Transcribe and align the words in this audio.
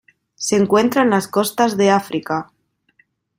Se 0.33 0.55
encuentra 0.55 1.03
en 1.03 1.11
las 1.11 1.27
costas 1.27 1.77
de 1.77 1.91
África. 1.91 2.51